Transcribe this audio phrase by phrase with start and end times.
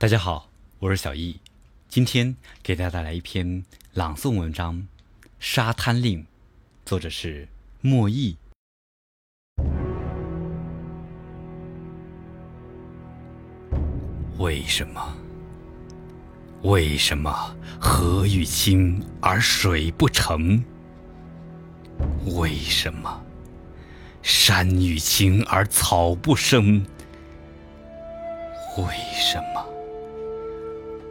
[0.00, 0.48] 大家好，
[0.78, 1.38] 我是小易，
[1.86, 4.76] 今天给大家带来一篇朗诵文章
[5.38, 6.22] 《沙滩令》，
[6.86, 7.46] 作者是
[7.82, 8.34] 莫弈。
[14.38, 15.14] 为什么？
[16.62, 20.64] 为什么河欲清而水不成？
[22.38, 23.22] 为什么
[24.22, 26.86] 山欲青而草不生？
[28.78, 29.66] 为什么？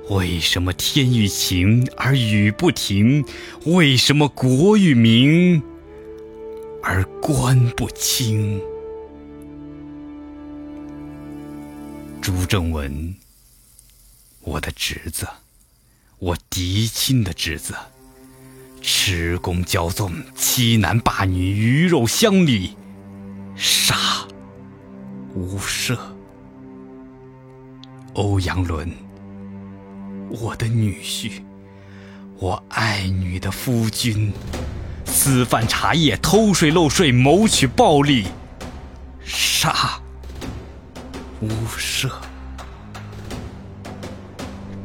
[0.10, 3.24] 为什么天欲晴而雨不停？
[3.66, 5.62] 为什么国欲明
[6.82, 8.60] 而官不清？
[12.20, 13.16] 朱正文，
[14.42, 15.28] 我的侄子，
[16.18, 17.76] 我嫡亲的侄子，
[18.82, 22.76] 持弓骄纵，欺男霸女，鱼肉乡里，
[23.56, 23.96] 杀
[25.36, 25.96] 无赦。
[28.16, 28.92] 欧阳伦，
[30.30, 31.42] 我的女婿，
[32.38, 34.32] 我爱女的夫君，
[35.04, 38.28] 私贩茶叶，偷税漏税，谋取暴利，
[39.26, 40.00] 杀
[41.42, 42.12] 无赦。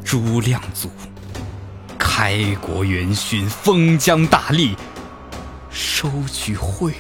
[0.02, 0.91] 朱亮祖，
[1.98, 4.74] 开国元勋，封疆大吏，
[5.70, 6.94] 收取贿赂，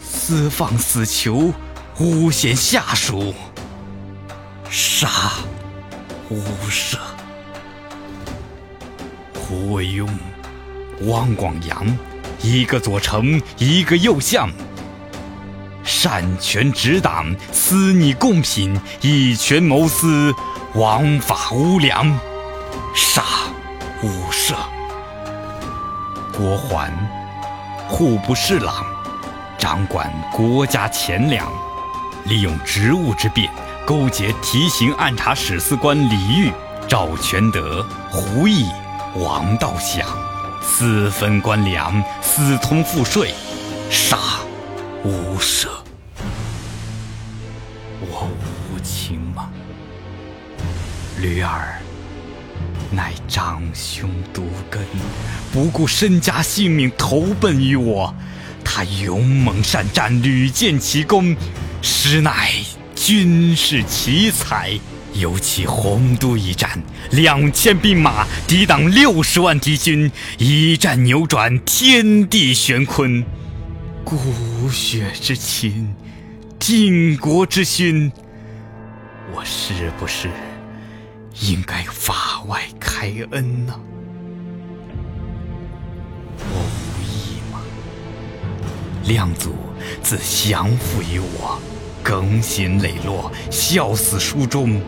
[0.00, 1.52] 私放死囚，
[1.98, 3.34] 诬陷下属，
[4.70, 5.08] 杀
[6.28, 6.96] 无赦。
[9.50, 10.08] 胡惟庸、
[11.08, 11.84] 汪广洋，
[12.40, 14.48] 一个左丞，一个右相，
[15.82, 20.32] 擅权执党，私拟贡品，以权谋私，
[20.74, 22.16] 枉法无良。
[22.94, 23.24] 杀
[24.04, 24.54] 无赦。
[26.32, 26.88] 郭桓，
[27.88, 28.86] 户部侍郎，
[29.58, 31.44] 掌管国家钱粮，
[32.26, 33.52] 利用职务之便，
[33.84, 36.52] 勾结提刑按察使司官李煜、
[36.86, 38.70] 赵全德、胡毅、
[39.16, 40.06] 王道祥，
[40.62, 43.34] 私分官粮，私通赋税，
[43.90, 44.16] 杀
[45.02, 45.66] 无赦。
[48.00, 48.28] 我
[48.72, 49.50] 无情吗？
[51.18, 51.80] 驴儿。
[52.92, 54.80] 乃长兄独根，
[55.52, 58.14] 不顾身家性命投奔于我。
[58.64, 61.36] 他勇猛善战，屡建奇功，
[61.82, 62.52] 实乃
[62.94, 64.78] 军事奇才。
[65.14, 73.24] 尤其洪都一战，两千兵马抵挡六十万敌军，一战扭转天地玄坤，
[74.04, 74.16] 骨
[74.70, 75.94] 血之亲，
[76.58, 78.10] 靖国之勋。
[79.34, 80.28] 我是不是？
[81.40, 83.74] 应该法外开恩呢？
[86.38, 87.60] 我无意吗？
[89.04, 89.54] 亮祖
[90.02, 91.60] 自降服于我，
[92.02, 94.80] 更新磊落，孝死书中。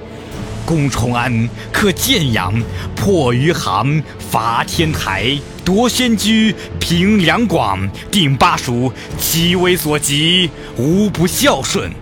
[0.72, 2.58] 攻崇安，克建阳，
[2.96, 11.92] 破余杭，伐天台，夺仙居，平两广，定巴蜀，其为所及，无不孝顺。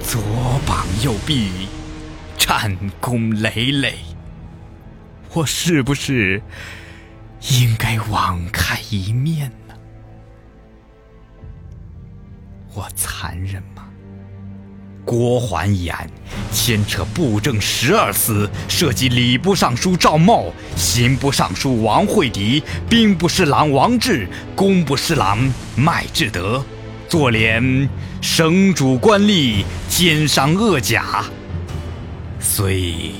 [0.00, 0.22] 左
[0.66, 1.50] 膀右臂。
[2.38, 3.94] 战功累累，
[5.34, 6.42] 我是不是
[7.50, 9.74] 应该网开一面呢？
[12.74, 13.71] 我残忍吗？
[15.04, 16.08] 郭桓一案
[16.52, 20.46] 牵扯布政十二司，涉及礼部尚书赵茂、
[20.76, 25.38] 刑部尚书王惠迪、兵部侍郎王志、工部侍郎
[25.74, 26.64] 麦志德，
[27.08, 27.88] 坐连
[28.20, 31.24] 省主官吏，奸商恶贾。
[32.38, 33.12] 虽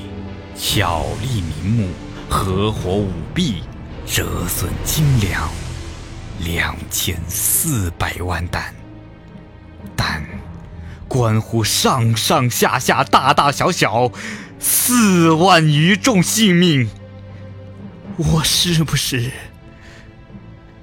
[0.57, 1.89] 巧立名目，
[2.29, 3.63] 合伙舞弊，
[4.07, 5.51] 折损精粮
[6.45, 8.73] 两千四百万担，
[9.97, 10.23] 但
[11.13, 14.11] 关乎上上下下、大大小小
[14.59, 16.89] 四万余众性命，
[18.17, 19.31] 我是不是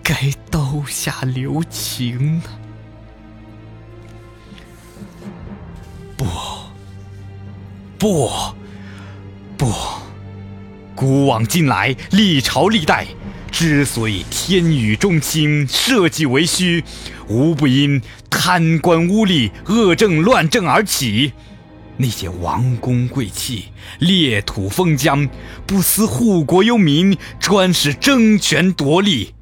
[0.03, 2.44] 该刀下留情呢？
[6.16, 6.28] 不，
[7.97, 8.29] 不，
[9.57, 9.73] 不
[10.93, 13.08] 古往今来，历朝历代，
[13.52, 16.84] 之所以天雨中心，社稷为虚，
[17.28, 17.99] 无不因
[18.41, 21.34] 贪官污吏、恶政乱政而起。
[21.97, 23.66] 那些王公贵戚、
[24.00, 25.28] 裂土封疆，
[25.68, 29.34] 不思护国忧民，专是争权夺利，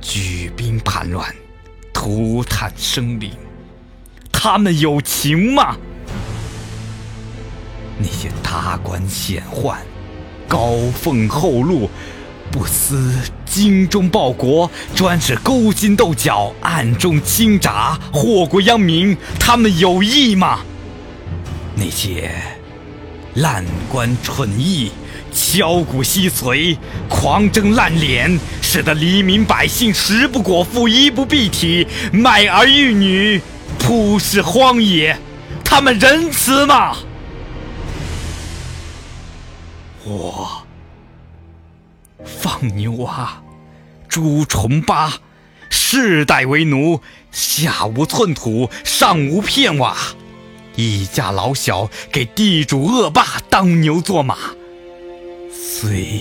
[0.00, 1.36] 举兵叛乱，
[1.92, 3.30] 涂炭生灵，
[4.32, 5.76] 他们有情吗？
[7.98, 9.76] 那些达官显宦、
[10.48, 11.90] 高俸厚禄，
[12.50, 13.12] 不思
[13.46, 20.60] 精忠报国，专是勾心斗角、暗中倾轧、祸国殃民，他们有意吗？
[21.76, 22.30] 那些
[23.34, 24.90] 烂官蠢役，
[25.32, 26.76] 敲骨吸髓，
[27.08, 33.40] 狂征滥敛，使得黎民百姓食不果腹，衣不蔽体，卖儿育女，
[33.78, 35.16] 铺尸荒野。
[35.64, 36.96] 他们仁慈吗？
[40.04, 40.66] 我
[42.24, 43.42] 放牛娃，
[44.08, 45.14] 诛虫八，
[45.68, 47.00] 世代为奴，
[47.30, 49.96] 下无寸土，上无片瓦，
[50.76, 54.36] 一家老小给地主恶霸当牛做马，
[55.52, 56.20] 虽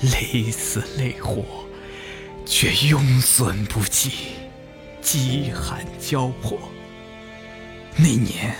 [0.00, 1.44] 累死累活，
[2.44, 4.10] 却庸损不济，
[5.00, 6.58] 饥寒交迫。
[7.96, 8.56] 那年，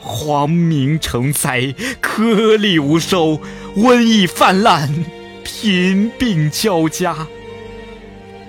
[0.00, 3.40] 荒民成灾，颗粒无收，
[3.76, 5.04] 瘟疫泛滥，
[5.46, 7.16] 贫病交加。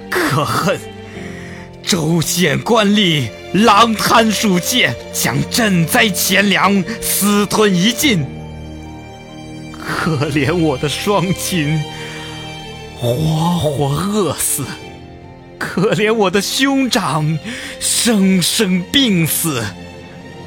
[0.09, 0.79] 可恨
[1.83, 8.25] 州县官吏狼贪鼠窃，将赈灾钱粮私吞一尽。
[9.79, 11.79] 可怜我的双亲，
[12.99, 14.63] 活活饿死；
[15.59, 17.37] 可怜我的兄长，
[17.79, 19.63] 生生病死。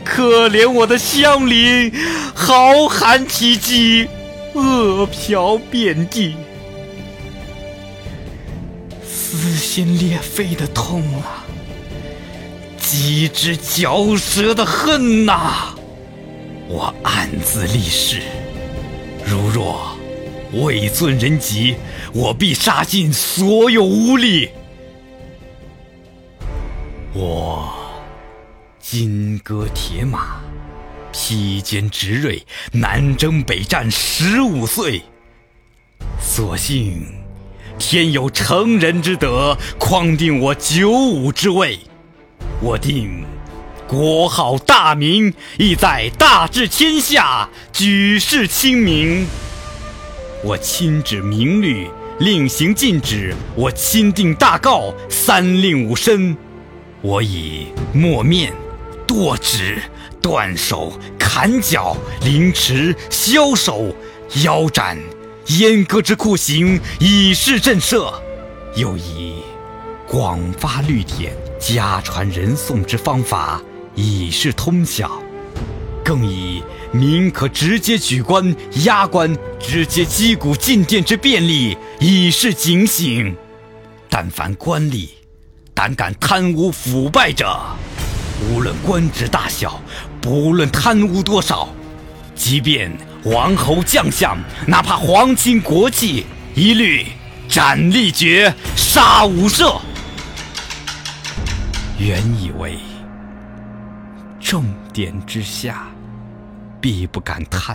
[0.04, 1.92] 可怜我的乡邻，
[2.34, 4.08] 好寒体饥，
[4.54, 6.34] 饿殍遍地，
[9.06, 11.44] 撕心裂肺的痛啊，
[12.78, 15.74] 鸡之嚼舌的恨呐！
[16.68, 18.22] 我暗自立誓，
[19.24, 19.96] 如若
[20.52, 21.76] 未尊人疾，
[22.12, 24.48] 我必杀尽所有污吏。
[27.12, 27.76] 我。
[28.82, 30.40] 金戈铁马，
[31.12, 32.42] 披坚执锐，
[32.72, 35.02] 南征北战十五岁。
[36.20, 37.04] 所幸
[37.78, 41.78] 天有成人之德，匡定我九五之位。
[42.60, 43.24] 我定
[43.88, 49.26] 国号大明，意在大治天下，举世清明。
[50.44, 56.36] 我亲旨明律，令行禁止；我钦定大诰，三令五申。
[57.02, 58.52] 我以墨面。
[59.06, 59.82] 剁指、
[60.22, 63.94] 断手、砍脚、凌迟、削首、
[64.44, 64.98] 腰斩、
[65.46, 68.12] 阉割之酷刑，以示震慑；
[68.76, 69.36] 又以
[70.06, 73.60] 广发律典、家传人诵之方法，
[73.94, 75.08] 以示通晓；
[76.04, 76.62] 更以
[76.92, 83.34] 民可直接举官、押官、直接击鼓进殿之便利，以示警醒。
[84.08, 85.08] 但凡官吏
[85.72, 87.56] 胆敢贪污腐败者，
[88.50, 89.80] 无论官职大小，
[90.20, 91.68] 不论贪污多少，
[92.34, 92.92] 即便
[93.24, 94.36] 王侯将相，
[94.66, 97.06] 哪怕皇亲国戚，一律
[97.48, 99.80] 斩立决，杀无赦。
[101.98, 102.78] 原以为
[104.38, 105.88] 重典之下，
[106.80, 107.74] 必不敢贪；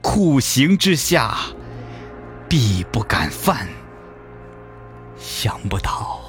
[0.00, 1.36] 酷刑之下，
[2.48, 3.68] 必不敢犯。
[5.18, 6.20] 想不到。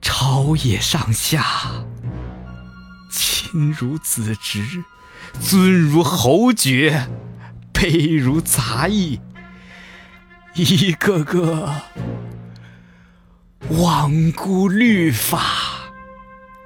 [0.00, 1.44] 朝野上下，
[3.52, 4.82] 亲如子侄，
[5.38, 7.06] 尊如侯爵，
[7.74, 9.20] 卑如杂役，
[10.54, 11.70] 一个个
[13.70, 15.42] 罔顾律法，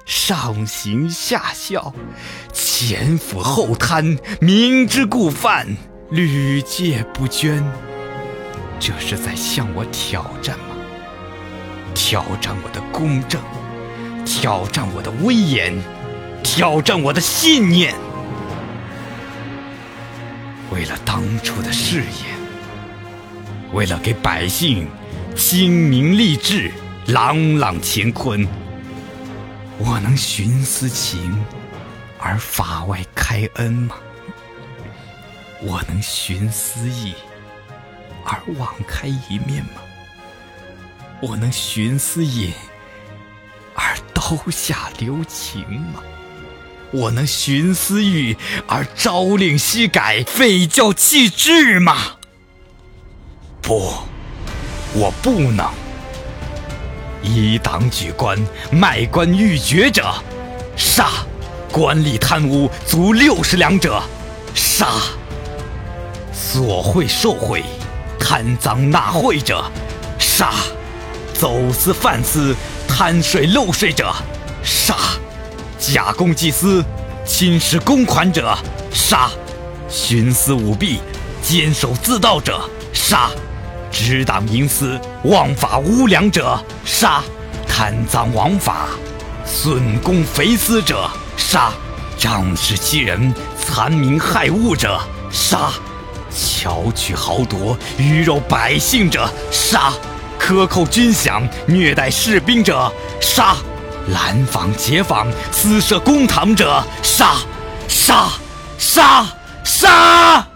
[0.05, 1.93] 上行下效，
[2.53, 5.67] 前腐后贪，明知故犯，
[6.09, 7.61] 屡戒不捐，
[8.79, 10.77] 这是在向我挑战吗？
[11.93, 13.41] 挑战我的公正，
[14.25, 15.77] 挑战我的威严，
[16.49, 17.93] 挑战我的信念。
[20.71, 22.39] 为了当初的誓言，
[23.73, 24.87] 为了给百姓
[25.35, 26.71] 清明励志、
[27.07, 28.47] 朗朗乾坤，
[29.77, 31.37] 我能徇私情
[32.17, 33.97] 而法外开恩吗？
[35.61, 37.13] 我能徇私意
[38.23, 39.81] 而网开一面吗？
[41.21, 42.53] 我能徇私隐
[43.75, 45.61] 而刀下留情
[45.93, 46.01] 吗？
[46.91, 48.35] 我能徇私欲
[48.67, 51.95] 而朝令夕改、废教弃制吗？
[53.61, 53.93] 不，
[54.93, 55.69] 我不能。
[57.23, 58.37] 依党举官、
[58.71, 60.13] 卖官鬻爵者，
[60.77, 61.25] 杀；
[61.71, 64.01] 官吏贪污足六十两者，
[64.53, 64.85] 杀；
[66.31, 67.63] 索贿受贿、
[68.17, 69.63] 贪赃纳贿者，
[70.17, 70.53] 杀。
[71.33, 72.55] 走私贩私、
[72.87, 74.11] 贪税漏税者，
[74.63, 74.95] 杀；
[75.93, 76.83] 假公济私、
[77.25, 78.53] 侵蚀公款者，
[78.91, 79.29] 杀；
[79.89, 80.99] 徇私舞弊、
[81.41, 82.59] 监守自盗者，
[82.91, 83.29] 杀；
[83.89, 87.21] 执党营私、枉法无良者，杀；
[87.65, 88.87] 贪赃枉法、
[89.45, 91.71] 损公肥私者，杀；
[92.17, 94.99] 仗势欺人、残民害物者，
[95.31, 95.71] 杀；
[96.29, 99.93] 巧取豪夺、鱼肉百姓者，杀；
[100.37, 102.91] 克扣军饷、虐待士兵者，
[103.21, 103.55] 杀；
[104.13, 107.35] 拦访劫访、私设公堂者，杀！
[107.87, 108.29] 杀！
[108.77, 109.27] 杀！
[109.63, 110.47] 杀！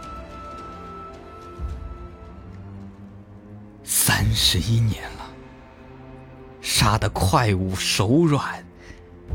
[3.83, 5.29] 三十一年了，
[6.61, 8.63] 杀得快武手软，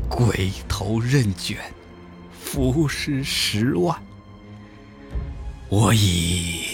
[0.09, 1.59] 鬼头刃卷，
[2.31, 3.95] 浮尸十万。
[5.69, 6.65] 我已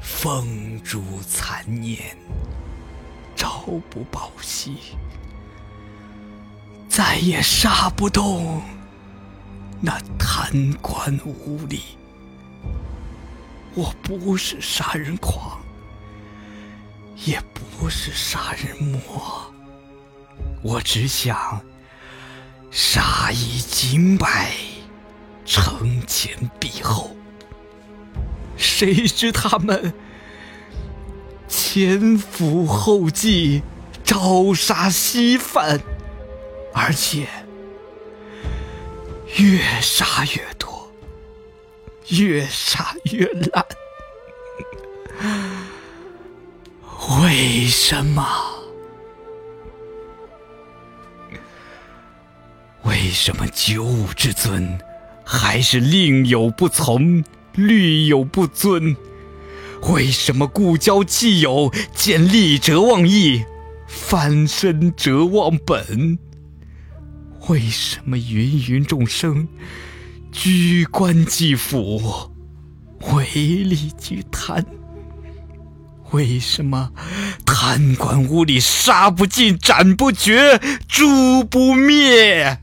[0.00, 2.16] 风烛残年，
[3.34, 4.76] 朝不保夕，
[7.02, 8.60] 再也杀不动
[9.80, 11.80] 那贪官污吏。
[13.74, 15.58] 我不是杀人狂。
[17.24, 19.50] 也不是杀人魔，
[20.62, 21.62] 我只想
[22.70, 24.52] 杀一儆百，
[25.46, 27.16] 惩前毖后。
[28.58, 29.94] 谁知他们
[31.48, 33.62] 前赴后继，
[34.04, 35.80] 朝杀夕犯，
[36.72, 37.26] 而且
[39.36, 40.92] 越杀越多，
[42.08, 43.66] 越杀越烂。
[47.22, 48.24] 为什么？
[52.84, 54.78] 为什么九五之尊
[55.24, 57.22] 还是令有不从，
[57.54, 58.96] 律有不遵？
[59.82, 63.44] 为什么故交弃友，见利者忘义，
[63.86, 66.18] 翻身者忘本？
[67.50, 69.48] 为什么芸芸众生
[70.30, 72.30] 居官济府，
[73.00, 74.64] 唯利即贪？
[76.12, 76.92] 为什么
[77.44, 82.60] 贪官污吏杀不尽、斩不绝、诛不灭？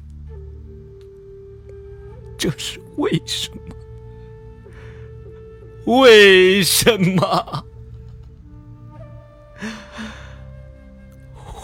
[2.38, 3.50] 这是为什
[5.86, 5.98] 么？
[6.00, 7.66] 为什么？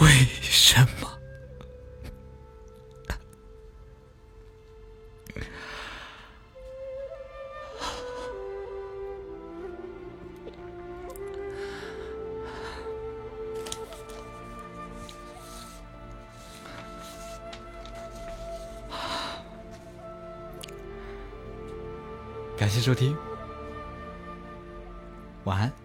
[0.01, 0.09] 为
[0.41, 1.12] 什么？
[22.63, 23.13] 感谢收听，
[25.43, 25.82] 晚安。